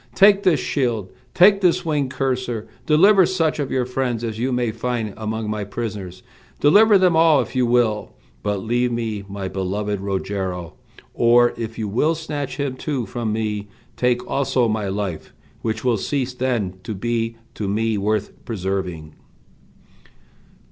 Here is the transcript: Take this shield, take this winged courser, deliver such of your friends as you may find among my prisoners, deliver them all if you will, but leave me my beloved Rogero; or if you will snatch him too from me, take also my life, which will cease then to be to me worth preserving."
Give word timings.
Take 0.15 0.41
this 0.41 0.59
shield, 0.59 1.11
take 1.35 1.61
this 1.61 1.85
winged 1.85 2.09
courser, 2.09 2.67
deliver 2.87 3.23
such 3.27 3.59
of 3.59 3.69
your 3.69 3.85
friends 3.85 4.23
as 4.23 4.39
you 4.39 4.51
may 4.51 4.71
find 4.71 5.13
among 5.15 5.47
my 5.47 5.63
prisoners, 5.63 6.23
deliver 6.59 6.97
them 6.97 7.15
all 7.15 7.39
if 7.39 7.55
you 7.55 7.67
will, 7.67 8.11
but 8.41 8.63
leave 8.63 8.91
me 8.91 9.23
my 9.29 9.47
beloved 9.47 9.99
Rogero; 9.99 10.73
or 11.13 11.53
if 11.55 11.77
you 11.77 11.87
will 11.87 12.15
snatch 12.15 12.57
him 12.57 12.77
too 12.77 13.05
from 13.05 13.31
me, 13.31 13.67
take 13.95 14.25
also 14.27 14.67
my 14.67 14.87
life, 14.87 15.35
which 15.61 15.83
will 15.85 15.97
cease 15.97 16.33
then 16.33 16.79
to 16.81 16.95
be 16.95 17.35
to 17.53 17.67
me 17.67 17.95
worth 17.95 18.31
preserving." 18.43 19.13